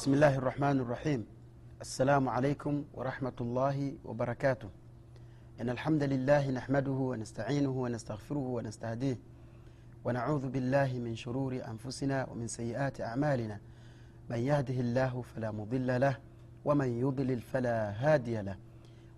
[0.00, 1.26] بسم الله الرحمن الرحيم
[1.80, 4.68] السلام عليكم ورحمة الله وبركاته
[5.60, 9.18] إن الحمد لله نحمده ونستعينه ونستغفره ونستهديه
[10.04, 13.60] ونعوذ بالله من شرور أنفسنا ومن سيئات أعمالنا
[14.30, 16.16] من يهده الله فلا مضل له
[16.64, 18.56] ومن يضلل فلا هادي له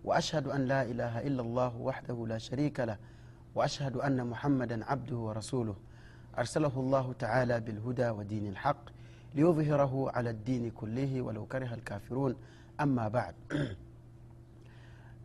[0.05, 2.99] وأشهد أن لا إله إلا الله وحده لا شريك له
[3.55, 5.77] وأشهد أن محمدا عبده ورسوله
[6.39, 9.02] أرسله الله تعالى بالهدى ودين الحق
[9.35, 12.37] liyudhhirahu ala ddini kullihi walau kariha lkafirun
[12.79, 13.35] ama bad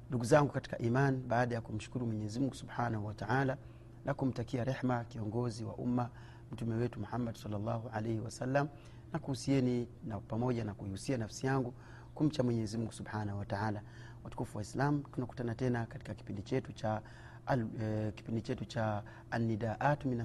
[0.09, 3.57] ndugu zangu katika iman baada ya kumshukuru mwenyezimungu subhanahu wataala
[4.05, 6.09] na kumtakia rehma kiongozi wa umma
[6.51, 8.67] mtume wetu muhammad salllahu alaihi wasallam
[9.13, 11.73] na kuhusieni na pamoja na kuihusia nafsi yangu
[12.15, 13.81] kumcha mwenyezimungu subhanahu wataala
[14.23, 17.01] watukufu wa islam tunakutana tena katika kipindi chetu cha
[17.45, 20.21] al, e, kipindi chetu cha anidaatu min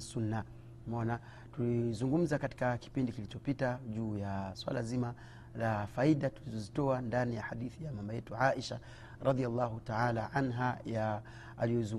[0.86, 1.18] mona
[1.56, 5.14] tulizungumza katika kipindi kilichopita juu ya swala zima
[5.58, 8.80] la faida tulizozitoa ndani ya hadithi ya mama yetu aisha
[9.22, 11.22] radiallahu taala anha ya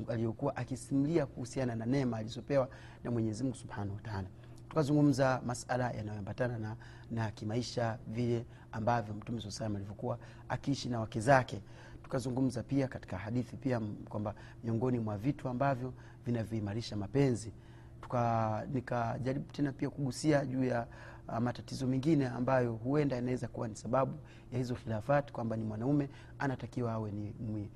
[0.10, 2.70] aliyokuwa akisimulia kuhusiana na neema alizopewa
[3.04, 4.28] na mwenyezimungu subhanahu wataala
[4.70, 6.76] tukazungumza masala yanayoambatana na,
[7.12, 10.18] na kimaisha vile ambavyo mtume saa alivyokuwa
[10.50, 11.62] akiishi na wake zake.
[12.04, 15.94] Tukazungumza pia katika hadithi pia kwamba miongoni mwa vitu ambavyo
[16.26, 17.52] vinavyoimarisha mapenzi
[18.74, 20.88] nikajaribu tena pia kugusia juu ya
[21.28, 24.18] uh, matatizo mengine ambayo huenda yanaweza kuwa ni sababu
[24.52, 26.10] ya hizo khilafati kwamba ni mwanaume
[26.40, 27.70] anatakiwa awe ni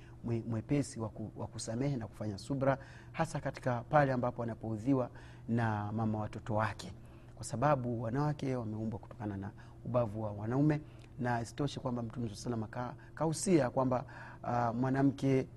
[0.47, 2.77] mwepesi mwe, wa kusamehe na kufanya subra
[3.11, 5.09] hasa katika pale ambapo anapoudhiwa
[5.49, 6.93] na mama watoto wake.
[7.35, 9.51] Kwa sababu wanawake wameumbwa kutokana na
[9.85, 10.81] ubavu wa wanaume
[11.19, 14.05] na isitoshe kwamba mtume salama kahusia kwamba
[14.43, 15.47] uh, mwanamke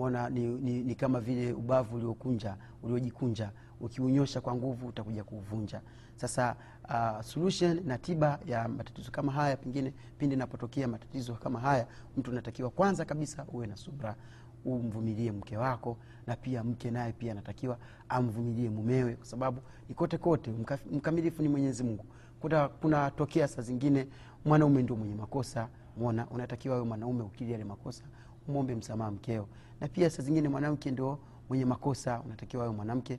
[0.00, 3.50] ona ni, ni, ni kama vile ubavu uliokunja uliojikunja.
[3.80, 5.80] Ukiunyosha kwa nguvu utakuja kuuvunja.
[6.16, 6.56] Sasa
[6.88, 12.30] uh, solution na tiba ya matatizo kama haya pengine pindi inapotokea matatizo kama haya mtu
[12.30, 14.16] unatakiwa kwanza kabisa uwe na subra.
[14.64, 17.78] Umvumilie mke wako na pia mke naye pia anatakiwa
[18.08, 22.04] amvumilie mumewe kwa sababu ni kote kote mka, mkamilifu ni mwenyezi mungu.
[22.40, 24.06] Kuna kunatokea saa zingine
[24.44, 25.68] mwanaume ndio mwenye makosa.
[25.96, 28.04] Mona unatakiwa wewe mwanaume ukili yale makosa
[28.48, 29.48] umwombe msamaha mkeo.
[29.80, 33.18] Na pia saa zingine mwanamke ndio mwenye makosa unatakiwa wewe mwanamke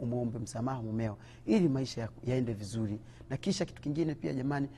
[0.00, 1.16] umwombe msamaha mumeo
[1.46, 3.00] ili maisha yaende vizuri.
[3.30, 4.68] Na kisha kitu kingine pia jamani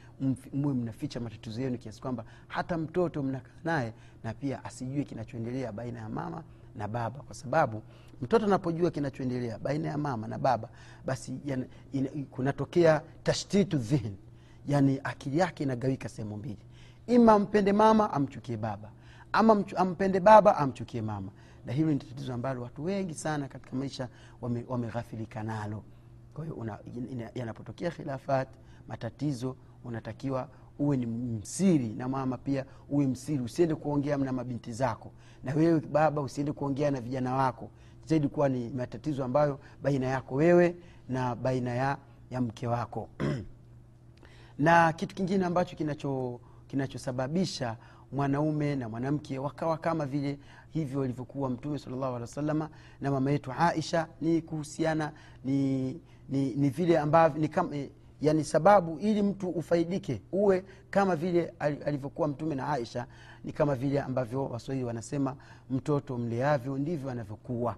[0.52, 3.92] muwe mnaficha matatizo yenu kiasi kwamba hata mtoto mnakaa naye
[4.24, 6.42] na pia asijue kinachoendelea baina ya mama
[6.76, 7.20] na baba.
[7.22, 7.82] Kwa sababu
[8.22, 10.68] mtoto anapojua kinachoendelea baina ya mama na baba
[11.06, 11.32] basi
[12.30, 14.14] kunatokea tashtitu dhihn,
[14.66, 16.58] yani akili yake inagawika sehemu mbili.
[17.06, 18.90] Ima ampende mama amchukie baba.
[19.32, 21.30] Ama ampende baba amchukie mama
[21.66, 24.08] na hilo ni tatizo ambalo watu wengi sana katika maisha
[24.68, 25.82] wameghafilika wame nalo.
[26.34, 26.78] Kwa hiyo
[27.34, 28.48] yanapotokea khilafat
[28.88, 33.42] matatizo unatakiwa uwe ni msiri na mama pia uwe msiri.
[33.42, 35.12] Usiende kuongea na mabinti zako.
[35.44, 37.70] Na wewe baba usiende kuongea na vijana wako.
[38.06, 40.76] Zaidi kuwa ni matatizo ambayo baina yako wewe
[41.08, 41.96] na baina ya,
[42.30, 43.08] ya mke wako.
[44.58, 47.76] Na kitu kingine ambacho kinacho kinachosababisha
[48.12, 50.38] mwanaume na mwanamke wakawa kama vile
[50.72, 52.68] hivyo alivyokuwa mtume salllahu alehi wasalama
[53.00, 54.08] na mama yetu aisha.
[54.20, 55.12] Ni kuhusiana
[55.44, 55.90] ni,
[56.28, 57.76] ni, ni vile ambavyo ni kama,
[58.20, 63.06] yani sababu ili mtu ufaidike uwe kama vile alivyokuwa mtume na aisha
[63.44, 65.36] ni kama vile ambavyo waswahili wanasema
[65.70, 67.76] mtoto mleavyo ndivyo anavyokuwa.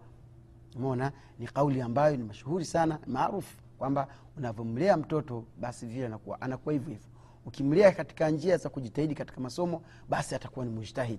[0.77, 6.73] Mona ni kauli ambayo ni mashuhuri sana maarufu kwamba unavyomlea mtoto basi vile anakuwa anakuwa
[6.73, 7.09] hivyo hivyo.
[7.47, 11.19] Ukimlea katika njia za kujitahidi katika masomo basi atakuwa ni mujtahid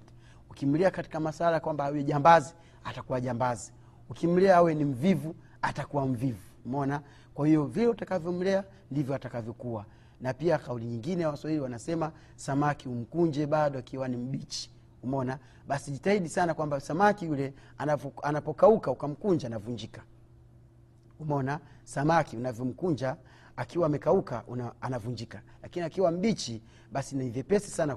[0.55, 3.71] ukimlia katika masala kwamba awe jambazi atakuwa jambazi.
[4.09, 6.39] Ukimlia awe ni mvivu atakuwa mvivu.
[6.65, 7.01] Mona
[7.33, 9.85] kwa hiyo vile utakavyomlea ndivyo atakavyokuwa.
[10.21, 14.71] Na pia kauli nyingine ya waswahili wanasema samaki umkunje bado akiwa ni mbichi.
[15.03, 17.53] Umona basi jitahidi sana kwamba samaki yule
[18.23, 20.01] anapokauka ukamkunja anavunjika.
[21.19, 21.59] Umeona?
[21.83, 23.15] Samaki unavyomkunja
[23.57, 24.43] akiwa amekauka
[24.81, 25.41] anavunjika.
[25.63, 26.61] Lakini akiwa mbichi
[26.91, 27.95] basi ni vyepesi sana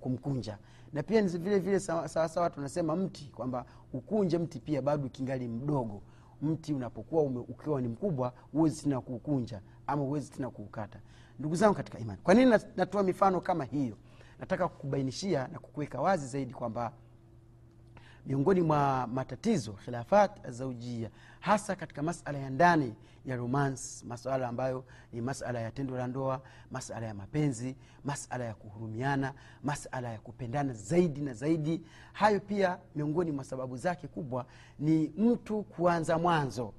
[0.00, 0.58] kumkunja.
[0.92, 6.02] Na pia vile vile sawasawa tunasema mti kwamba ukunje mti pia bado kingali mdogo.
[6.42, 11.00] Mti unapokuwa ukiwa ni mkubwa huwezi tena kuukunja ama huwezi tena kuukata.
[11.38, 13.96] Ndugu zangu katika imani kwa nini natoa mifano kama hiyo?
[14.38, 16.92] Nataka kukubainishia na kukuweka wazi zaidi kwamba
[18.26, 22.94] miongoni mwa matatizo khilafat zaujia hasa katika masala ya ndani
[23.26, 28.54] ya romance masala ambayo ni masala ya tendo la ndoa masala ya mapenzi masala ya
[28.54, 29.34] kuhurumiana
[29.64, 31.82] masala ya kupendana zaidi na zaidi.
[32.12, 34.46] Hayo pia miongoni mwa sababu zake kubwa
[34.78, 36.72] ni mtu kuanza mwanzo.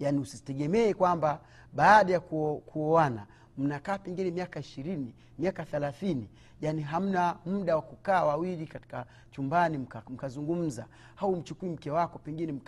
[0.00, 1.40] Yaani usitegemee kwamba
[1.72, 3.26] baada ya kuoana
[3.58, 6.28] mnakaa pengine miaka ishirini miaka thelathini
[6.60, 12.60] yani hamna muda wa kukaa wawili katika chumbani mkazungumza mka au mchukui mke wako pengine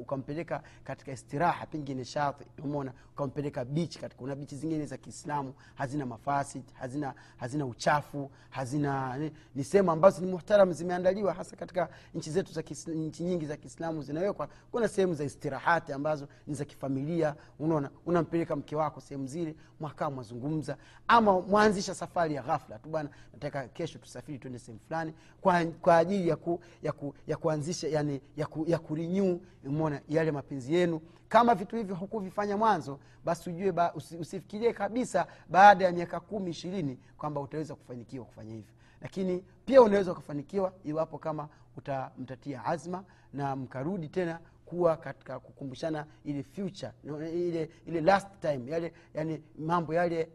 [0.00, 5.54] ukampeleka mka, katika istiraha pengine shati umona ukampeleka bichi katika kuna bichi zingine za kiislamu
[5.74, 11.88] hazina mafasi hazina hazina uchafu hazina ni, ni sehemu ambazo ni muhtaram zimeandaliwa hasa katika
[12.14, 12.62] nchi zetu za
[12.94, 18.56] nchi nyingi za kiislamu zinawekwa kuna sehemu za istirahati ambazo ni za kifamilia unaona unampeleka
[18.56, 20.76] mke wako sehemu zile mwakaa mwazungumza
[21.08, 25.96] ama mwanzisha safari ya ghafla tu bwana nataka kesho tusafiri twende sehemu fulani kwa, kwa
[25.96, 30.74] ajili ya, ku, ya, ku, ya kuanzisha yani ya, ku, ya kurinyu mona yale mapenzi
[30.74, 31.00] yenu.
[31.28, 36.50] Kama vitu hivyo hukuvifanya mwanzo basi ujue ba, usi, usifikirie kabisa baada ya miaka kumi
[36.50, 38.72] ishirini kwamba utaweza kufanikiwa kufanya hivyo.
[39.00, 46.42] Lakini pia unaweza ukafanikiwa iwapo kama utamtatia azma na mkarudi tena kuwa katika kukumbushana ile
[46.42, 50.28] future ile ile last time yale yani mambo yale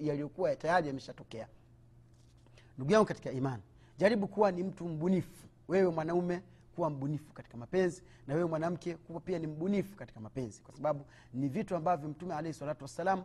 [0.00, 1.48] yaliyokuwa tayari yameshatokea.
[2.76, 3.62] Ndugu yangu katika imani
[3.98, 5.46] jaribu kuwa ni mtu mbunifu.
[5.68, 6.42] Wewe mwanaume
[6.74, 11.04] kuwa mbunifu katika mapenzi na wewe mwanamke kuwa pia ni mbunifu katika mapenzi kwa sababu
[11.34, 13.24] ni vitu ambavyo mtume alahi salatu wassalam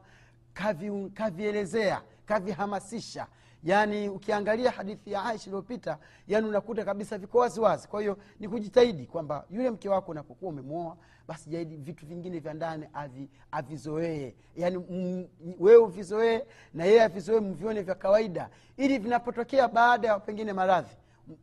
[0.54, 3.28] kavi, kavielezea kavihamasisha
[3.64, 5.98] yaani ukiangalia hadithi ya aisha iliyopita
[6.28, 7.88] yani unakuta kabisa viko waziwazi.
[7.88, 10.98] Kwa hiyo ni kujitahidi kwamba yule mke wako unapokuwa umemwoa
[11.28, 12.88] basi jahidi vitu vingine vya ndani
[13.52, 14.34] avizoee.
[14.56, 14.78] Yaani
[15.60, 16.42] wewe uvizoee
[16.74, 18.50] na yeye avizoee mvione vya kawaida.
[18.78, 20.98] Ili vinapotokea baada ya pengine maradhi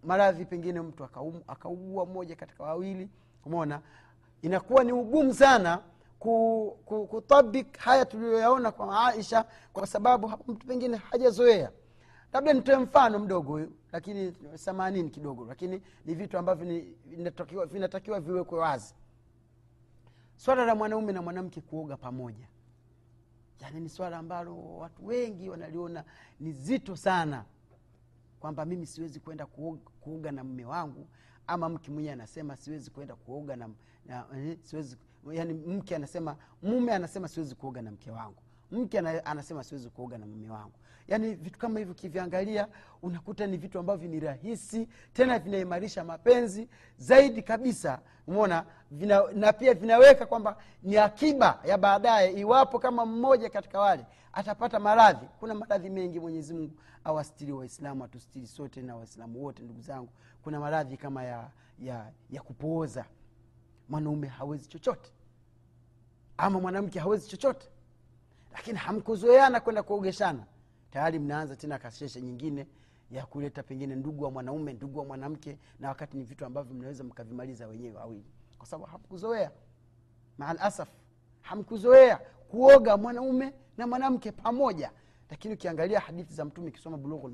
[0.05, 3.09] maradhi pengine mtu akaum, akaugua mmoja katika wawili
[3.47, 3.81] umona
[4.43, 5.79] inakuwa ni ugumu sana
[7.09, 11.71] kutabik haya tuliyoyaona kwa aisha kwa sababu mtu pengine hajazoea
[12.33, 18.59] labda nitoe mfano mdogo huyu lakini samanini kidogo lakini ni vitu ambavyo vinatakiwa, vinatakiwa viwekwe
[18.59, 18.95] wazi.
[20.37, 22.49] Swala la mwanaume na mwanamke kuoga pamoja.
[23.61, 26.05] Yaani ni swala ambalo watu wengi wanaliona
[26.41, 27.45] ni zito sana
[28.41, 31.09] kwamba mimi siwezi kwenda kuoga, kuoga na mme wangu
[31.47, 33.71] ama mke mwenyewe anasema siwezi kwenda kuoga na,
[34.07, 34.97] na eh, siwezi
[35.33, 38.43] yani mke anasema mume anasema siwezi kuoga na mke wangu.
[38.71, 42.69] Mke anasema siwezi kuoga na mume wangu yaani vitu kama hivyo ukiviangalia
[43.03, 46.69] unakuta ni vitu ambavyo ni rahisi tena vinaimarisha mapenzi
[46.99, 48.01] zaidi kabisa.
[48.27, 54.07] Umona vina, na pia vinaweka kwamba ni akiba ya baadaye iwapo kama mmoja katika wale
[54.33, 55.27] atapata maradhi.
[55.41, 56.73] Kuna maradhi mengi mwenyezi mungu
[57.05, 60.09] awastiri waislamu atustiri sote na waislamu wote ndugu zangu.
[60.43, 63.05] Kuna maradhi kama ya ya ya kupooza.
[63.89, 65.13] Mwanaume hawezi chochote.
[66.37, 67.69] Ama mwanamke hawezi chochote.
[68.53, 70.45] Lakini hamkuzoeana kwenda kuogeshana
[70.91, 72.67] tayari mnaanza tena kasheshe nyingine
[73.11, 77.05] ya kuleta pengine ndugu wa mwanaume ndugu wa mwanamke na wakati ni vitu ambavyo mnaweza
[77.05, 78.25] mkavimaliza wenyewe wawili.
[78.59, 79.51] Kwa sababu hamkuzoea.
[80.39, 80.89] Maalasaf
[81.41, 82.17] hamkuzoea
[82.49, 84.91] kuoga mwanaume na mwanamke pamoja.
[85.31, 87.33] Lakini ukiangalia hadithi za mtume ukisoma bulughul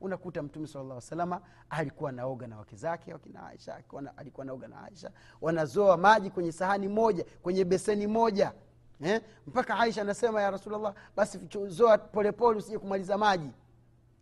[0.00, 1.40] unakuta mtume sala salama
[1.70, 3.52] alikuwa naoga na wake zake wakina
[4.16, 5.10] alikuwa naoga na aisha.
[5.40, 8.52] Wanazoa maji kwenye sahani moja kwenye beseni moja
[9.02, 9.20] eh?
[9.46, 11.38] mpaka aisha anasema ya rasulllah basi
[11.68, 13.50] zoa polepole usije kumaliza maji.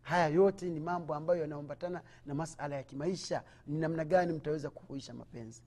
[0.03, 3.43] Haya yote ni mambo ambayo yanaambatana na masala ya kimaisha.
[3.67, 5.63] Ni namna gani mtaweza kuhuisha mapenzi?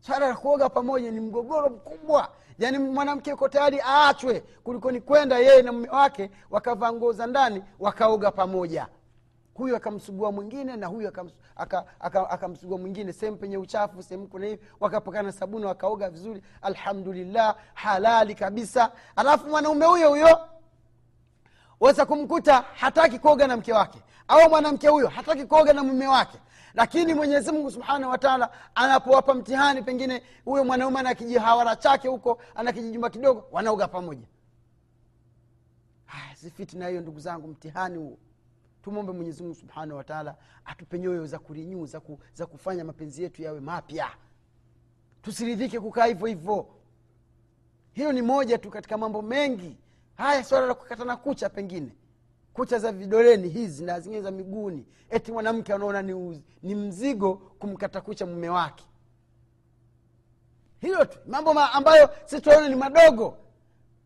[0.00, 2.32] Swala la kuoga pamoja ni mgogoro mkubwa.
[2.58, 7.26] Yaani mwanamke yuko tayari aachwe kuliko ni kwenda yeye na mume wake wakavaa nguo za
[7.26, 8.88] ndani wakaoga pamoja
[9.54, 13.12] huyu akamsugua mwingine na huyu akamsugua aka, aka, aka mwingine.
[13.12, 14.62] Sehemu penye uchafu sehemu kuna hivi.
[14.80, 16.42] Wakapakana sabuni wakaoga vizuri.
[16.62, 18.92] Alhamdulillah halali kabisa.
[19.16, 20.38] Alafu mwanaume huyo huyo
[21.80, 24.02] weza kumkuta hataki kuoga na mke wake.
[24.28, 26.38] Au mwanamke huyo hataki kuoga na mume wake.
[26.74, 32.72] Lakini mwenyezi mungu subhanahu wataala anapowapa mtihani pengine huyo mwanaume ana kijihawara chake huko ana
[32.72, 34.26] kijijumba kidogo wanaoga pamoja.
[36.34, 38.18] Si fitna hiyo ndugu zangu mtihani huo
[38.82, 43.60] tumwombe mwenyezimungu subhanahu wataala atupe nyoyo za kurinyuu za, ku, za kufanya mapenzi yetu yawe
[43.60, 44.10] mapya.
[45.22, 46.66] Tusiridhike kukaa hivyo hivyo.
[47.92, 49.76] Hiyo ni moja tu katika mambo mengi.
[50.16, 51.92] Haya swala la kukatana kucha pengine.
[52.52, 54.86] Kucha za vidoleni hizi na zingine za miguuni.
[55.10, 58.84] Eti mwanamke anaona ni, ni mzigo kumkata kucha mume wake.
[60.80, 61.18] Hilo tu.
[61.26, 63.36] Mambo ma ambayo si tunaona ni madogo.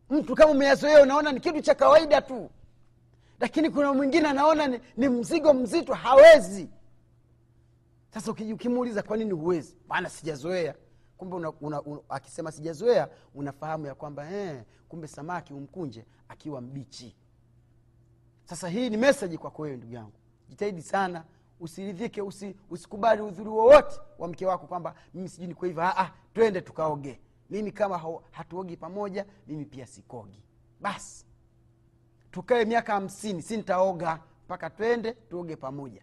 [0.09, 2.49] Mtu kama umeyazoea unaona ni kitu cha kawaida tu
[3.39, 6.69] lakini kuna mwingine anaona ni, ni mzigo mzito hawezi.
[8.13, 9.77] Sasa ukimuuliza kwa nini huwezi?
[9.87, 10.75] Maana sijazoea.
[11.17, 17.15] Kumbe una, una, una, akisema sijazoea unafahamu ya kwamba eh, kumbe samaki umkunje akiwa mbichi.
[18.45, 20.11] Sasa hii ni meseji kwako wewe ndugu yangu.
[20.49, 21.23] Jitahidi sana
[21.59, 25.83] usiridhike usi, usikubali udhuri wowote wa mke wako kwamba mimi sijui niko hivyo.
[25.83, 27.19] Ah, twende tukaoge.
[27.49, 30.43] Mimi kama hatuogi pamoja mimi pia sikogi.
[30.81, 31.25] Basi
[32.37, 36.01] tukae miaka hamsini si nitaoga mpaka twende tuoge pamoja.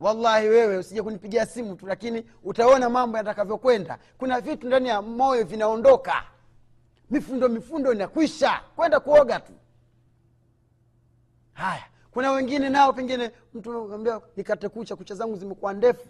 [0.00, 3.98] Wallahi wewe usije kunipigia simu tu lakini utaona mambo yatakavyokwenda.
[4.18, 6.24] Kuna vitu ndani ya moyo vinaondoka.
[7.10, 8.60] Mifundo mifundo inakwisha.
[8.76, 9.52] Kwenda kuoga tu.
[11.52, 16.08] Haya kuna wengine nao pengine mtu ambia nikate kucha kucha zangu zimekuwa ndefu.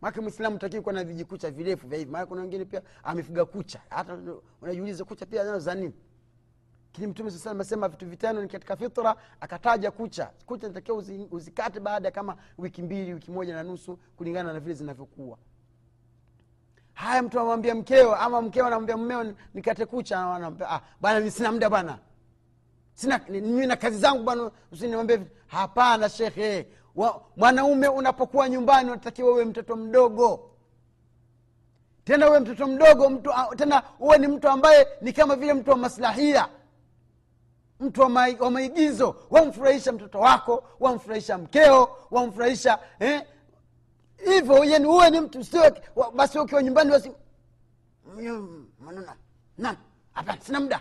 [0.00, 2.10] Make mwislamu takii kuwa na vijikucha virefu vya hivi.
[2.10, 3.80] Maana kuna wengine pia amefuga kucha.
[3.88, 4.18] Hata
[4.62, 5.92] unajiuliza kucha pia za nini
[6.92, 10.30] lakini mtume saa amesema vitu vitano ni katika fitra akataja kucha.
[10.46, 14.74] Kucha natakiwa uzi, uzikate baada kama wiki mbili wiki moja na nusu kulingana na vile
[14.74, 15.38] zinavyokuwa.
[16.94, 20.18] Haya mtu anamwambia mkeo ama mkeo anamwambia mmeo nikate kucha
[20.68, 21.98] ah, bana sina muda bwana.
[22.94, 26.66] Sina mimi na kazi zangu bwana usiniambie hapana shekhe.
[27.36, 30.50] Mwanaume unapokuwa nyumbani unatakiwa uwe mtoto mdogo.
[32.04, 35.76] Tena uwe mtoto mdogo mtu tena uwe ni mtu ambaye ni kama vile mtu wa
[35.76, 36.48] maslahia
[37.80, 43.22] mtu wa, maigizo wamfurahisha mtoto wako wamfurahisha mkeo wamfurahisha eh?
[44.24, 45.62] hivyo yani uwe ni mtu sio
[46.14, 47.12] basi ukiwa nyumbani basi
[50.12, 50.80] hapana sina muda.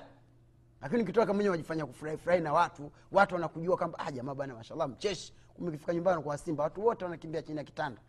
[0.81, 5.33] Lakini ukitoka mwenyewe wajifanya kufurahifurahi na watu watu wanakujua kwamba ah, jamaa bana mashallah mcheshi.
[5.57, 6.63] Umekifika nyumbani kwa simba.
[6.63, 8.01] Watu wote wanakimbia chini ya kitanda.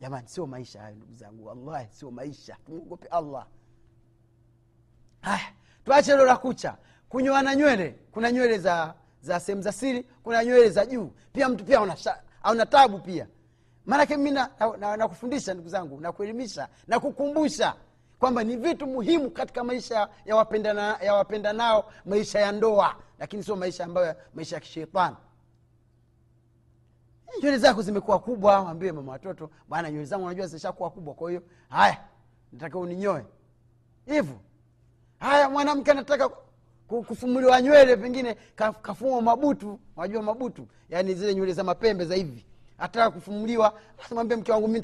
[0.00, 2.56] Jamani sio maisha hayo ndugu zangu wallahi sio maisha.
[2.66, 3.46] Tumwogope allah.
[5.20, 5.52] Haya
[5.84, 6.76] tuache hilo kucha
[7.12, 11.10] kunyoana nywele kuna nywele za za sehemu za siri kuna nywele za juu.
[11.32, 11.80] Pia mtu pia
[12.52, 13.26] una tabu pia.
[13.86, 14.30] Maanake mi
[14.96, 17.74] nakufundisha na, na ndugu zangu nakuelimisha na kukumbusha
[18.18, 23.56] kwamba ni vitu muhimu katika maisha ya wapenda, ya wapenda maisha ya ndoa lakini sio
[23.56, 25.16] maisha ambayo maisha ya kishetani.
[27.42, 31.42] Nywele zako zimekuwa kubwa ambie mama watoto bwana nywele zangu najua zishakuwa kubwa kwa hiyo
[31.68, 32.04] haya
[32.52, 33.24] nataka uninyoe.
[34.06, 34.40] Hivyo
[35.18, 36.30] haya mwanamke anataka
[37.00, 38.36] kufumuliwa nywele pengine
[38.82, 39.78] kafumwa mabutu.
[39.96, 40.66] Wajua mabutu?
[40.90, 42.44] Yaani zile nywele za mapembe za hivi.
[42.78, 43.72] Ataka kufumuliwa
[44.10, 44.80] mwambie mke wangu mi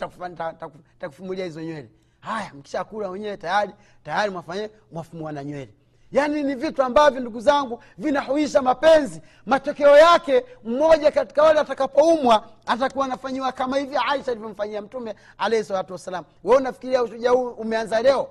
[0.99, 1.89] takufumulia hizo nywele.
[2.21, 3.73] Haya mkishakula wenyewe tayari
[4.05, 5.75] tayari mwafanye mwafumua na nywele.
[6.13, 9.23] Yaani ni vitu ambavyo ndugu zangu vinahuisha mapenzi.
[9.47, 15.93] Matokeo yake mmoja katika wale atakapoumwa atakuwa anafanyiwa kama hivi aisha alivyomfanyia mtume alaihi salatu
[15.93, 16.25] wassalam.
[16.45, 18.29] We unafikiria ushuja huu umeanza leo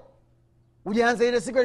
[0.87, 1.59] ujaanza ile siku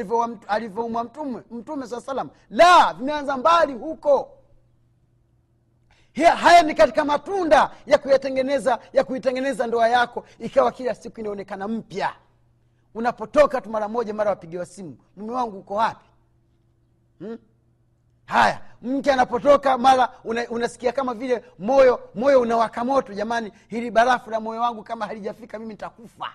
[0.47, 2.29] alivyoumwa mtume mtume saa salam.
[2.49, 4.31] La vimeanza mbali huko.
[6.35, 10.25] Haya ni katika matunda ya kuyatengeneza ya kuitengeneza ndoa yako.
[10.39, 12.13] Ikawa kila siku inaonekana mpya.
[12.95, 14.97] Unapotoka tu mara moja mara wapigiwa simu.
[15.17, 16.05] Mume wangu uko wapi?
[17.19, 17.37] Hmm?
[18.25, 23.13] haya mke anapotoka mara una, unasikia kama vile moyo moyo unawaka moto.
[23.13, 26.29] Jamani hili barafu la moyo wangu kama halijafika mimi nitakufa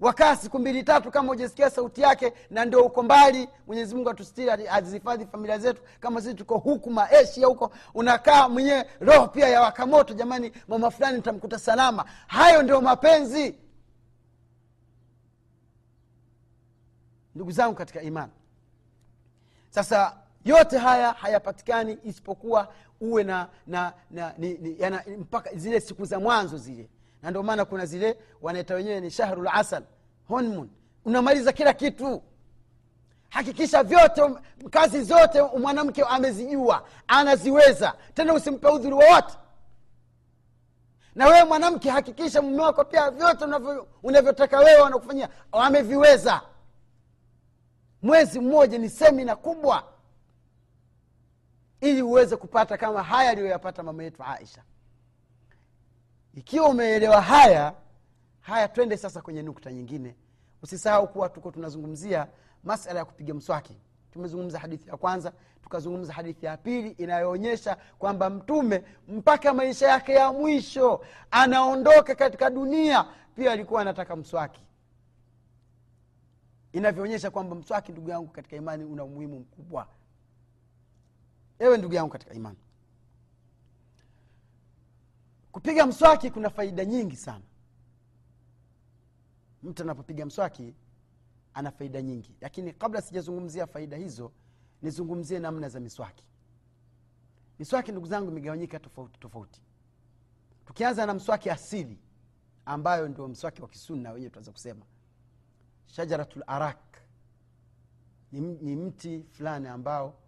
[0.00, 4.68] wakaa siku mbili tatu kama ujasikia sauti yake na ndio uko mbali mwenyezi mungu atustiri
[4.68, 5.82] azihifadhi familia zetu.
[6.00, 11.16] Kama sisi tuko huku maesia huko unakaa mwenyewe roho pia ya wakamoto jamani mama fulani
[11.16, 12.04] nitamkuta salama.
[12.26, 13.54] Hayo ndio mapenzi.
[17.34, 18.32] Ndugu zangu katika imani
[19.70, 26.04] sasa yote haya hayapatikani isipokuwa uwe na, na, na ni, ni, yana, mpaka zile siku
[26.04, 26.88] za mwanzo zile
[27.26, 29.82] na ndio maana kuna zile wanaita wenyewe ni shahrulasal asal
[30.28, 30.70] honmoon
[31.04, 32.22] unamaliza kila kitu.
[33.28, 34.22] Hakikisha vyote
[34.70, 37.94] kazi zote mwanamke amezijua anaziweza.
[38.14, 39.34] Tena usimpe udhuri wowote.
[41.14, 43.44] Na wewe mwanamke hakikisha mume wako pia vyote
[44.02, 46.40] unavyotaka wewe wanakufanyia wameviweza.
[48.02, 49.84] Mwezi mmoja ni semina kubwa.
[51.80, 54.62] Ili uweze kupata kama haya aliyoyapata mama yetu aisha
[56.36, 57.74] ikiwa umeelewa haya
[58.40, 60.16] haya twende sasa kwenye nukta nyingine.
[60.62, 62.26] Usisahau kuwa tuko tunazungumzia
[62.64, 63.76] masala ya kupiga mswaki.
[64.12, 70.32] Tumezungumza hadithi ya kwanza tukazungumza hadithi ya pili inayoonyesha kwamba mtume mpaka maisha yake ya
[70.32, 73.04] mwisho anaondoka katika dunia
[73.36, 74.62] pia alikuwa anataka mswaki.
[76.72, 79.86] Inavyoonyesha kwamba mswaki ndugu yangu katika imani una umuhimu mkubwa.
[81.58, 82.56] Ewe ndugu yangu katika imani
[85.56, 87.44] kupiga mswaki kuna faida nyingi sana.
[89.62, 90.74] Mtu anapopiga mswaki
[91.54, 92.36] ana faida nyingi.
[92.40, 94.32] Lakini kabla sijazungumzia faida hizo
[94.82, 96.26] nizungumzie namna za miswaki.
[97.58, 99.62] Miswaki ndugu zangu imegawanyika tofauti tofauti.
[100.66, 101.98] Tukianza na mswaki asili
[102.66, 104.84] ambayo ndio mswaki wa kisunna wenyewe tunaweza kusema.
[105.86, 106.96] Shajaratul arak.
[108.32, 110.18] Ni, ni mti fulani ambao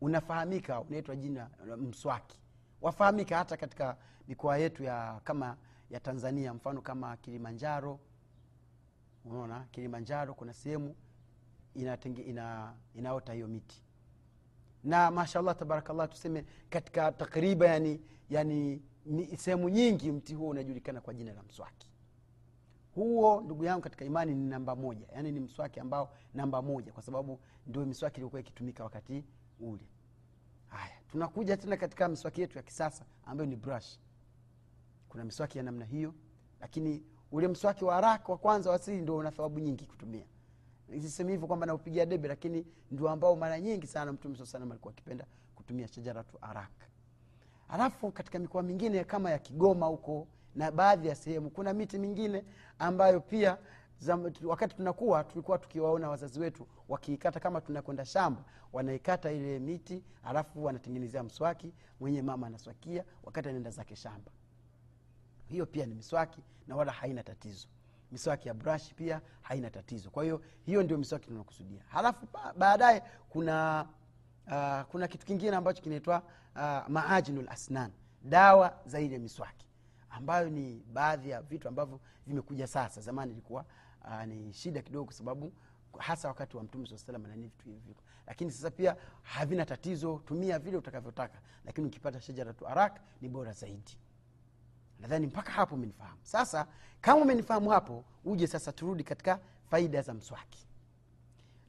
[0.00, 2.38] unafahamika unaitwa jina mswaki.
[2.80, 3.96] Wafahamika hata katika
[4.28, 5.56] mikoa yetu ya kama
[5.90, 8.00] ya tanzania mfano kama kilimanjaro.
[9.24, 10.94] Unaona kilimanjaro kuna sehemu
[11.74, 13.82] inatenge, ina, inaota hiyo miti.
[14.84, 21.14] Na mashallah tabarakallah tuseme katika takriba yani, yani ni sehemu nyingi mti huo unajulikana kwa
[21.14, 21.90] jina la mswaki.
[22.94, 25.06] Huo ndugu yangu katika imani ni namba moja.
[25.14, 29.24] Yani ni mswaki ambao namba moja kwa sababu ndio miswaki iliyokuwa ikitumika wakati
[29.60, 29.88] ule.
[30.66, 33.98] Haya tunakuja tena katika miswaki yetu ya kisasa ambayo ni brush
[35.08, 36.14] kuna miswaki ya namna hiyo
[36.60, 40.24] lakini ule mswaki wa haraka wa kwanza wasili ndio una thawabu nyingi kutumia.
[41.00, 45.26] Sisemi hivyo kwamba naupigia debe lakini ndio ambao mara nyingi sana mtume saa alikuwa akipenda
[45.54, 46.86] kutumia shajaratu araka
[47.68, 52.44] halafu katika mikoa mingine kama ya kigoma huko na baadhi ya sehemu kuna miti mingine
[52.78, 53.58] ambayo pia
[53.98, 60.64] zam, wakati tunakuwa tulikuwa tukiwaona wazazi wetu wakiikata kama tunakwenda shamba wanaikata ile miti alafu
[60.64, 64.30] wanatengenezea mswaki mwenye mama anaswakia wakati anaenda zake shamba
[65.48, 67.68] hiyo pia ni miswaki na wala haina tatizo.
[68.12, 70.10] Miswaki ya brush pia haina tatizo.
[70.10, 71.82] Kwa hiyo hiyo ndio miswaki tunakusudia.
[71.88, 72.26] Halafu
[72.56, 73.86] baadaye kuna
[74.46, 76.22] uh, kuna kitu kingine ambacho kinaitwa
[76.56, 77.90] uh, maajinul asnan.
[78.22, 79.66] Dawa zaidi ya miswaki.
[80.10, 83.00] Ambayo ni baadhi ya vitu ambavyo vimekuja sasa.
[83.00, 83.64] Zamani ilikuwa
[84.04, 85.52] uh, ni shida kidogo kwa sababu
[85.98, 87.94] hasa wakati wa mtume saa nani vitu hivi
[88.26, 90.22] lakini sasa pia havina tatizo.
[90.26, 91.38] Tumia vile utakavyotaka.
[91.64, 93.98] Lakini ukipata shajaratu arak ni bora zaidi
[95.00, 96.18] nadhani mpaka hapo umenifahamu.
[96.22, 96.66] Sasa
[97.00, 99.40] kama umenifahamu hapo uje sasa turudi katika
[99.70, 100.66] faida za mswaki.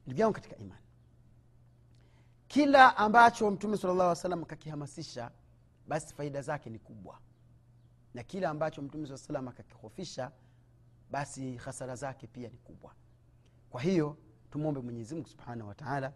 [0.06, 0.80] Ndugu yangu katika imani
[2.48, 5.30] kila ambacho mtume sala llahu salam kakihamasisha
[5.88, 7.18] basi faida zake ni kubwa.
[8.14, 10.30] Na kila ambacho mtume saa salam akakihofisha
[11.10, 12.94] basi hasara zake pia ni kubwa.
[13.70, 14.16] Kwa hiyo
[14.50, 16.12] tumwombe mwenyezimungu subhanahu wataala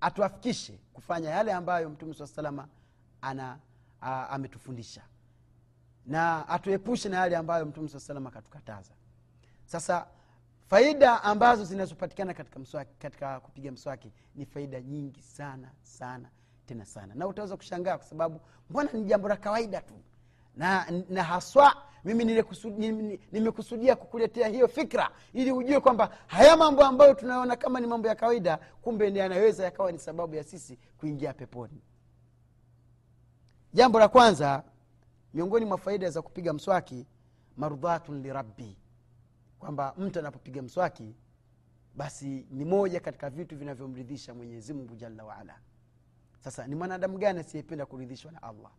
[0.00, 2.68] atuafikishe kufanya yale ambayo mtume saa salama
[3.20, 3.58] ana
[4.30, 5.02] ametufundisha
[6.08, 8.92] na atuepushe na yale ambayo mtume saa salam akatukataza.
[9.64, 10.06] Sasa
[10.66, 16.28] faida ambazo zinazopatikana katika katika kupiga mswaki ni faida nyingi sana sana
[16.66, 17.14] tena sana.
[17.14, 19.94] Na utaweza kushangaa kwa sababu mbona ni jambo la kawaida tu.
[20.56, 22.24] Na, na haswa mimi
[23.32, 28.14] nimekusudia kukuletea hiyo fikra ili ujue kwamba haya mambo ambayo tunaona kama ni mambo ya
[28.14, 31.82] kawaida kumbe ni yanaweza yakawa ni sababu ya sisi kuingia peponi.
[33.74, 34.62] Jambo la kwanza
[35.34, 37.06] miongoni mwa faida za kupiga mswaki
[37.56, 38.76] mardhatun lirabbi
[39.58, 41.14] kwamba mtu anapopiga mswaki
[41.94, 45.60] basi ni moja katika vitu vinavyomridhisha mwenyezi mungu jalla waala
[46.40, 48.70] sasa ni mwanadamu gani asiyependa kuridhishwa na allah?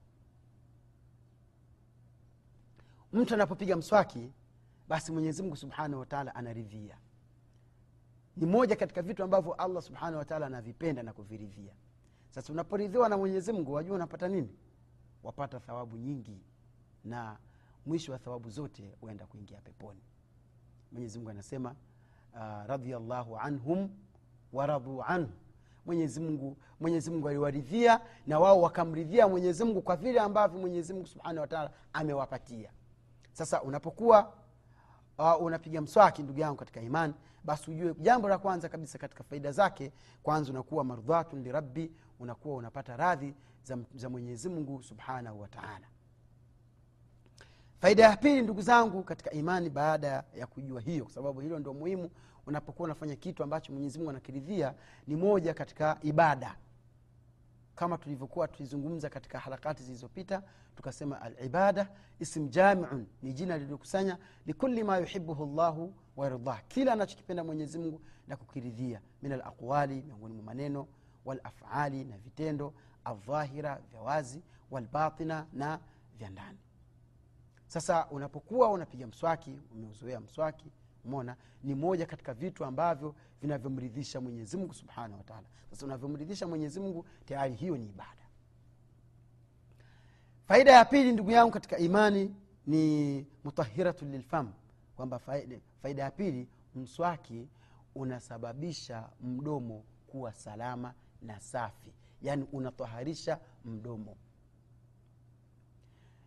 [3.13, 4.31] Mtu anapopiga mswaki
[4.87, 6.97] basi mwenyezi subhanahu wataala anaridhia.
[8.37, 11.73] Ni moja katika vitu ambavyo allah subhanahu wataala anavipenda na kuviridhia.
[12.29, 14.55] Sasa unaporidhiwa na mwenyezi wajua unapata nini
[15.23, 16.41] wapata thawabu nyingi
[17.05, 17.37] na
[17.85, 19.99] mwisho wa thawabu zote huenda kuingia peponi.
[20.91, 21.75] Mwenyezi anasema
[22.33, 23.89] uh, radiallahu anhum
[24.53, 25.31] waradhu anhu.
[26.79, 31.71] Mwenyezi mungu aliwaridhia na wao wakamridhia mwenyezi mungu kwa vile ambavyo mwenyezi mungu subhanahu wataala
[31.93, 32.71] amewapatia.
[33.33, 34.33] Sasa unapokuwa
[35.17, 39.51] uh, unapiga mswaki ndugu yangu katika imani basi ujue jambo la kwanza kabisa katika faida
[39.51, 39.91] zake
[40.23, 43.33] kwanza unakuwa mardhatun lirabbi unakuwa unapata radhi
[43.69, 45.87] za, za subhanahu wataala
[47.81, 51.73] faida ya pili ndugu zangu katika imani baada ya kujua hiyo kwa sababu hilo ndo
[51.73, 52.09] muhimu
[52.47, 54.73] unapokuwa unafanya kitu ambacho mwenyezimungu anakiridhia
[55.07, 56.55] ni moja katika ibada.
[57.75, 60.43] Kama tulivyokuwa tulizungumza katika harakati zilizopita
[60.75, 68.01] tukasema alibada ism jamiun ni jina lililokusanya likuli ma yuhibuhu llahu wayardah kila anachokipenda mwenyezimngu
[68.27, 70.87] na kukiridhia min alaqwali miongoni mwa maneno
[71.25, 72.73] walafali na vitendo
[73.05, 75.79] aldhahira vya wazi walbatina na
[76.17, 76.57] vya ndani.
[77.67, 80.71] Sasa unapokuwa unapiga mswaki umeuzoea mswaki
[81.05, 87.77] mona ni moja katika vitu ambavyo vinavyomridhisha mwenyezimngu subhanahu wataala sasa unavyomridhisha mwenyezimngu tayari hiyo
[87.77, 88.27] ni ibada.
[90.45, 92.35] Faida ya pili ndugu yangu katika imani
[92.67, 94.53] ni mutahiratu lilfam
[94.95, 97.47] kwamba faida, ya pili mswaki
[97.95, 104.17] unasababisha mdomo kuwa salama na safi yaani unatoharisha mdomo.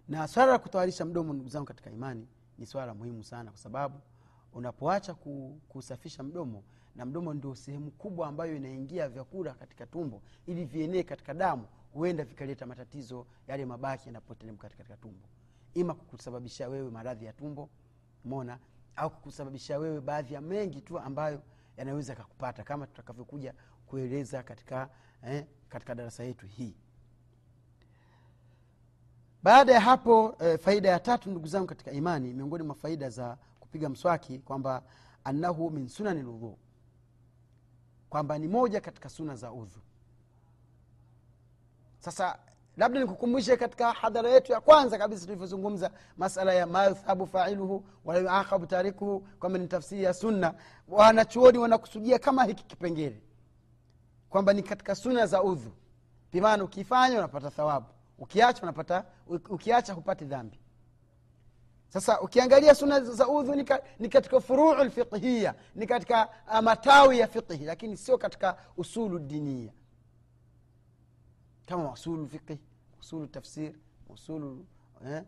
[0.09, 2.29] Na swala la kutoharisha mdomo ndugu zangu katika imani
[2.59, 4.01] ni swala muhimu sana kwa sababu
[4.53, 5.15] unapoacha
[5.69, 6.63] kusafisha mdomo
[6.97, 12.25] na mdomo ndio sehemu kubwa ambayo inaingia vyakula katika tumbo ili vienee katika damu huenda
[12.25, 15.29] vikaleta matatizo yale mabaki yanapotelemka katika tumbo.
[15.75, 17.71] Ima kukusababisha wewe maradhi ya tumbo
[18.25, 18.59] mona
[18.97, 21.43] au kukusababisha wewe baadhi ya mengi tu ambayo
[21.77, 23.55] yanaweza kakupata kama tutakavyokuja
[23.87, 24.89] kueleza katika,
[25.27, 26.75] eh, katika darasa yetu hii.
[29.43, 33.37] Baada ya hapo e, faida ya tatu ndugu zangu katika imani miongoni mwa faida za
[33.61, 34.83] kupiga mswaki kwamba
[35.25, 36.59] annahu min sunani ludhu
[38.11, 39.81] kwamba ni moja katika suna za udhu.
[41.99, 42.39] Sasa
[42.77, 49.21] labda nikukumbushe katika hadhara yetu ya kwanza kabisa tulivyozungumza masala ya mayudhhabu failuhu walayuakhabu tarikuhu
[49.21, 50.55] kwamba ni tafsiri ya sunna.
[50.89, 53.23] Wanachuoni wanakusudia kama hiki kipengele
[54.33, 55.73] kwamba ni katika suna za udhu.
[56.33, 57.87] Bimaana ukifanya unapata thawabu.
[58.19, 60.59] Ukiacha unapata ukiacha hupati dhambi.
[61.89, 67.19] Sasa ukiangalia suna za udhu ni, ka, ni katika furuu lfiqhiya ni katika uh, matawi
[67.19, 69.73] ya fiqhi lakini sio katika usulu dinia
[71.67, 72.59] kama usulu fiqhi
[73.01, 73.73] usulu tafsir
[74.09, 74.67] usulu
[75.07, 75.23] eh,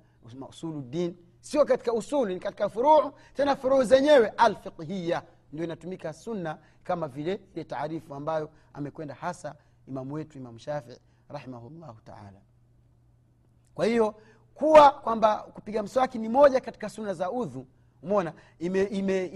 [0.48, 5.22] usulu din sio katika usulu ni katika furuu tena furuu zenyewe alfiqhiya
[5.54, 9.54] ndio inatumika sunna kama vile ile taarifu ambayo amekwenda hasa
[9.88, 12.40] imamu wetu imamu shafii rahimahullahu taala.
[13.74, 14.14] Kwa hiyo
[14.54, 17.66] kuwa kwamba kupiga mswaki ni moja katika suna za udhu
[18.02, 19.26] umona imefanya ime,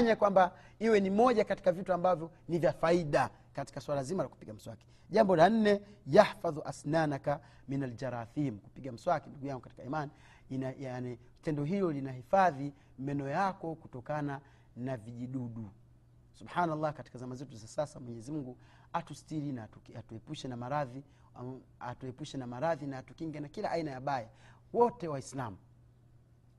[0.00, 4.28] ime kwamba iwe ni moja katika vitu ambavyo ni vya faida katika swala zima la
[4.28, 4.86] kupiga mswaki.
[5.10, 10.10] Jambo la nne yahfadhu asnanaka min aljarathim kupiga mswaki ndugu yangu katika imani
[10.78, 14.40] yani, tendo hilo linahifadhi meno yako kutokana
[14.76, 15.70] na vijidudu.
[16.32, 18.58] Subhanallah katika zama zetu za sasa mwenyezi mungu
[18.92, 21.04] atustiri na atuepushe na maradhi
[21.40, 24.28] um, atuepushe na maradhi na atukinge na kila aina ya baya.
[24.72, 25.56] Wote waislamu.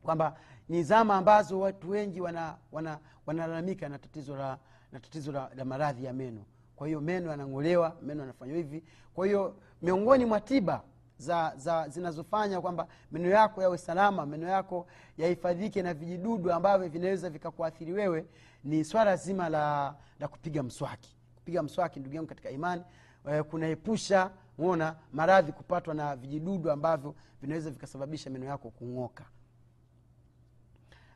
[0.03, 4.59] Kwamba ni zama ambazo watu wengi wanalalamika wana, wana na tatizo la
[4.91, 6.45] na tatizo la, la maradhi ya meno.
[6.75, 8.83] Kwa hiyo meno yanang'olewa meno yanafanywa hivi.
[9.13, 10.83] Kwa hiyo miongoni mwa tiba
[11.17, 17.29] za, za zinazofanya kwamba meno yako yawe salama meno yako yahifadhike na vijidudu ambavyo vinaweza
[17.29, 18.25] vikakuathiri wewe
[18.63, 21.15] ni swala zima la, la kupiga mswaki.
[21.35, 22.83] Kupiga mswaki ndugu yangu katika imani
[23.29, 29.23] eh, kunaepusha mona maradhi kupatwa na vijidudu ambavyo vinaweza vikasababisha meno yako kung'oka.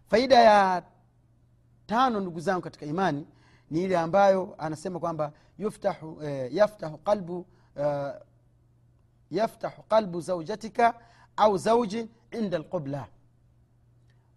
[0.07, 0.83] Faida ya
[1.88, 3.27] tano ndugu zangu katika imani
[3.71, 8.13] ni ile ambayo anasema kwamba yuftahu eh, yaftahu qalbu eh,
[9.31, 10.99] yaftahu qalbu zaujatika
[11.37, 13.07] au zauji inda lqubla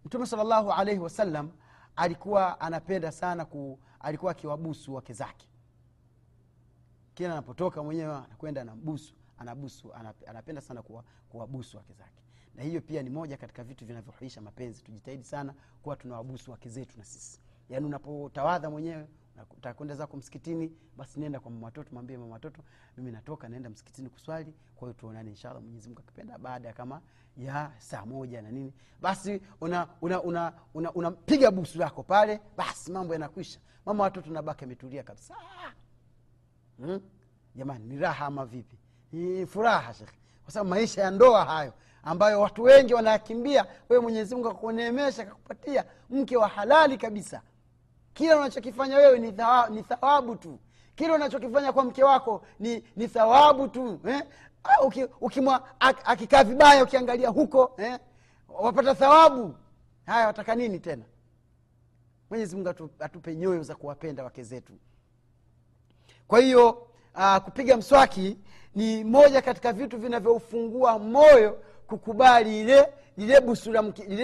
[0.05, 1.51] mtume sal llahu alaihi wasallam
[1.95, 5.47] alikuwa anapenda sana ku, alikuwa akiwabusu wake zake.
[7.13, 9.93] Kila anapotoka mwenyewe anakwenda anambusu anabusu
[10.27, 12.23] anapenda sana kuwa, kuwabusu wake zake.
[12.55, 14.83] Na hiyo pia ni moja katika vitu vinavyohuisha mapenzi.
[14.83, 17.39] Tujitahidi sana kuwa tunawabusu wake zetu na sisi.
[17.69, 19.07] Yaani unapotawadha mwenyewe
[19.57, 22.39] utakwenda zako msikitini basi nenda kwa mama mwambie mama
[22.97, 27.01] mimi natoka naenda msikitini kuswali kwa hiyo tuonane inshallah mwenyezi mungu akipenda baada ya kama
[27.37, 28.73] ya saa moja na nini.
[29.01, 33.59] Basi unapiga una, una, una, una busu lako pale basi mambo yanakwisha.
[33.85, 35.35] Mama watoto nabaki ametulia kabisa.
[36.77, 37.01] Hmm?
[37.55, 38.77] jamani ni raha ama vipi?
[39.47, 40.17] Furaha shekhe.
[40.43, 45.85] Kwa sababu maisha ya ndoa hayo ambayo watu wengi wanayakimbia wewe mwenyezi mungu akakuneemesha akakupatia
[46.09, 47.41] mke wa halali kabisa
[48.13, 50.59] kile unachokifanya wewe ni, thawa, ni thawabu tu.
[50.95, 54.23] Kile unachokifanya kwa mke wako ni, ni thawabu tu eh?
[54.85, 57.99] Uki, ukimwa akikaa vibaya ukiangalia huko eh?
[58.49, 59.55] wapata thawabu.
[60.05, 61.03] Haya wataka nini tena?
[62.29, 64.73] Mwenyezi mungu atu, atupe nyoyo za kuwapenda wake zetu.
[66.27, 68.37] Kwa hiyo uh, kupiga mswaki
[68.75, 73.41] ni moja katika vitu vinavyoufungua moyo kukubali ile lile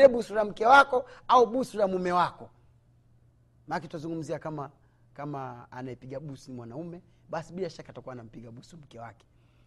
[0.07, 2.49] busu la mke wako au busu la mume wako
[3.69, 4.71] maake tutazungumzia kama
[5.13, 9.25] kama anayepiga busu ni mwanaume basi bila shaka atakuwa anampiga busu mke wake.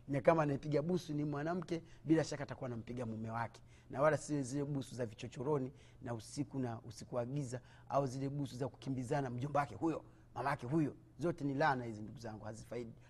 [0.08, 3.62] Na kama anayepiga busu ni mwanamke bila shaka atakuwa anampiga mume wake.
[3.90, 8.28] Na wala si zile busu za vichochoroni na usiku na usiku wa giza au zile
[8.28, 10.94] busu za kukimbizana mjomba wake huyo mama yake huyo.
[11.18, 12.46] Zote ni laana hizi ndugu zangu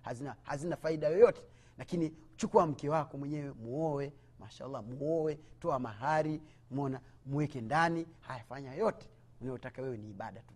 [0.02, 1.42] hazina, hazina faida yoyote.
[1.78, 8.06] Lakini chukua mke wako mwenyewe muoe mashallah muoe toa mahari mona mweke ndani.
[8.20, 9.08] Haya fanya yote
[9.40, 10.54] unayotaka wewe ni ibada tu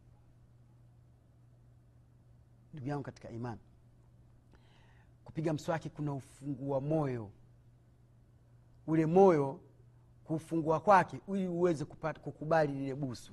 [2.77, 3.61] ndugu yangu katika imani
[5.25, 7.31] kupiga mswaki kuna ufungua moyo.
[8.87, 9.61] Ule moyo
[10.25, 13.33] kufungua kwake ili uweze kukubali lile busu.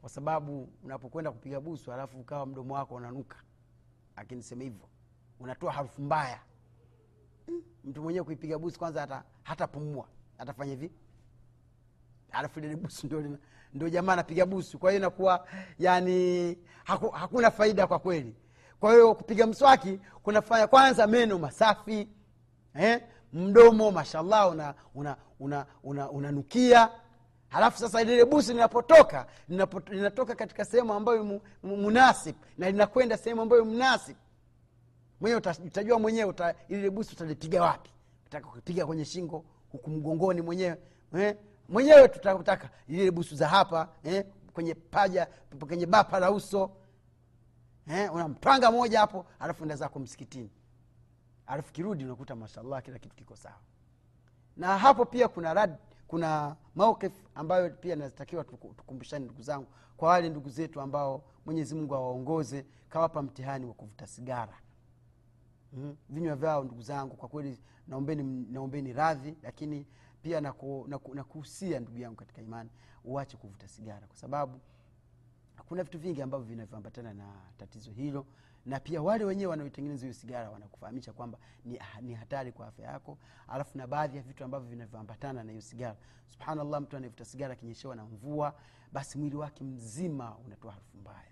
[0.00, 3.36] Kwa sababu unapokwenda kupiga busu alafu ukawa mdomo wako unanuka.
[4.16, 4.88] Akinisema hivyo
[5.40, 6.40] unatoa harufu mbaya.
[7.84, 10.08] Mtu mwenyewe kuipiga busu kwanza hata hatapumua
[10.38, 10.90] atafanya hivi
[12.32, 13.38] alafu lile busu ndo,
[13.74, 14.78] ndo jamaa anapiga busu.
[14.78, 15.46] Kwa hiyo inakuwa
[15.78, 18.34] yani haku, hakuna faida kwa kweli.
[18.80, 22.08] Kwa hiyo kupiga mswaki kunafanya kwanza meno masafi
[22.74, 23.02] eh?
[23.32, 26.88] mdomo mashallah unanukia una, una, una, una
[27.48, 29.26] halafu sasa lile busu linapotoka
[29.90, 34.16] linatoka katika sehemu ambayo mu, mu, munasib na linakwenda sehemu ambayo mnasib
[35.20, 36.54] mwenyewe utajua mwenyewe uta,
[37.12, 37.90] utalipiga wapi.
[38.26, 40.76] Utaka kupiga kwenye shingo huku mgongoni mwenyewe
[41.18, 41.36] eh?
[41.68, 44.24] Mwenyewe tutakutaka ile busu za hapa eh?
[44.52, 45.28] kwenye paja
[45.68, 46.70] kwenye bapa la uso
[47.88, 48.14] eh?
[48.14, 50.50] unamtwanga moja hapo alafu enda zako msikitini
[51.46, 53.60] alafu kirudi unakuta mashallah kila kitu kiko sawa
[54.56, 55.76] na hapo pia kuna rad,
[56.08, 61.74] kuna maukif ambayo pia natakiwa tuku- tukumbushane ndugu zangu kwa wale ndugu zetu ambao mwenyezi
[61.74, 64.58] mungu awaongoze kawapa mtihani wa kuvuta sigara
[65.72, 65.96] mm.
[66.08, 69.86] vinywa vyao ndugu zangu kwa kweli naombeni, naombeni radhi lakini
[70.26, 72.70] pia nakuhusia naku, nakuhusia ndugu yangu katika imani
[73.04, 74.60] uache kuvuta sigara kwa sababu
[75.68, 78.26] kuna vitu vingi ambavyo vinavyoambatana na tatizo hilo
[78.64, 83.18] na pia wale wenyewe wanaotengeneza hiyo sigara wanakufahamisha kwamba ni, ni hatari kwa afya yako.
[83.48, 85.96] Alafu na baadhi ya vitu ambavyo vinavyoambatana na hiyo sigara
[86.28, 88.54] subhanallah mtu anayevuta sigara akinyeshewa na mvua
[88.92, 91.30] basi mwili wake mzima unatoa harufu mbaya.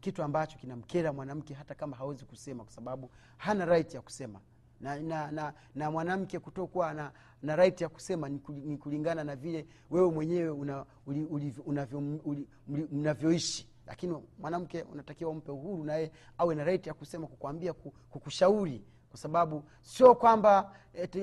[0.00, 4.40] Kitu ambacho kinamkera mwanamke hata kama hawezi kusema kwa sababu hana right ya kusema.
[4.80, 10.10] Na, na, na, na mwanamke kutokuwa na right ya kusema ni kulingana na vile wewe
[10.10, 13.68] mwenyewe una, uli- uli- unavyo- uli- mli- mnavyoishi.
[13.86, 17.72] Lakini mwanamke unatakiwa umpe uhuru naye awe na right ya kusema kukwambia
[18.10, 18.84] kukushauri.
[19.10, 20.72] Kwa sababu sio kwamba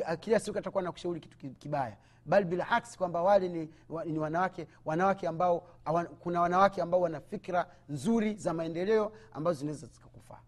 [0.06, 1.98] ah, kila siku atakuwa na kushauri kitu kibaya.
[2.26, 3.70] Bali bila aksi kwamba wale ni,
[4.06, 9.88] ni wanawake wanawake ambao awan, kuna wanawake ambao wana fikra nzuri za maendeleo ambazo zinaweza
[9.88, 10.40] zikakufaa.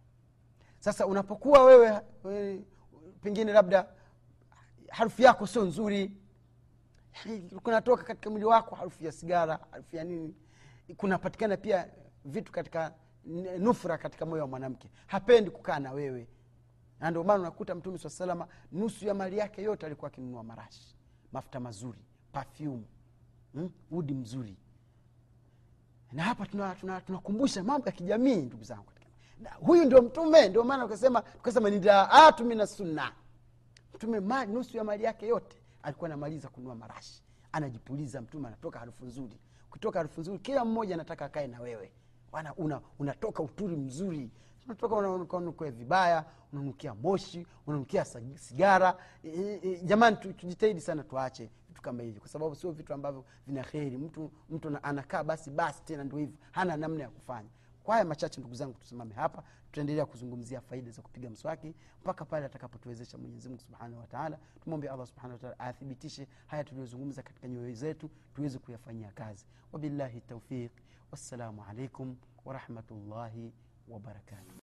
[0.80, 2.62] Sasa unapokuwa wewe, wewe
[3.22, 3.88] pengine labda
[4.92, 6.12] harufu yako sio nzuri.
[7.64, 10.36] Kunatoka katika mwili wako harufu ya sigara harufu ya nini.
[10.98, 11.88] Kunapatikana pia
[12.26, 12.94] vitu katika
[13.60, 14.90] nufra katika moyo wa mwanamke.
[15.08, 16.28] Hapendi kukaa na wewe.
[17.10, 20.96] Ndio maana unakuta mtume saa salama nusu ya mali yake yote alikuwa akinunua marashi
[21.32, 22.00] mafuta mazuri
[22.32, 22.86] pafyumu
[23.54, 23.72] mm?
[23.92, 24.58] udi mzuri.
[26.12, 28.92] Na hapa tunakumbusha tuna, tuna mambo ya kijamii ndugu zangu.
[29.60, 33.12] Huyu ndio mtume ndio maana ukasema tukasema ni daatu mina sunna
[34.02, 37.24] mtume ma, nusu ya mali yake yote alikuwa anamaliza kununua marashi.
[37.52, 39.40] Anajipuliza mtume anatoka harufu nzuri.
[39.70, 41.92] Kutoka harufu nzuri kila mmoja anataka akae na wewe.
[42.32, 44.32] Wana, una, unatoka uturi mzuri.
[44.66, 48.98] Unatoka unanukia vibaya unanukia moshi unanukia sigara.
[49.24, 53.26] E, e, jamani tu- tujitahidi sana tuache vitu kama hivi kwa sababu sio vitu ambavyo
[53.48, 53.98] vina kheri.
[53.98, 56.36] Mtu mtu anakaa basi basi tena ndio hivyo.
[56.52, 57.50] Hana namna ya kufanya
[57.84, 62.46] kwa haya machache ndugu zangu tusimame hapa tutaendelea kuzungumzia faida za kupiga mswaki mpaka pale
[62.46, 68.60] atakapotuwezesha mwenyezimungu subhanahu wataala tumwombe allah subhanahu wataala athibitishe haya tuliyozungumza katika nyoyo zetu tuweze
[68.60, 69.46] kuyafanyia kazi.
[69.72, 70.72] Wabillahi taufiq
[71.12, 72.16] wassalamu alaikum
[72.46, 73.54] warahmatullahi
[73.88, 74.61] wabarakatuh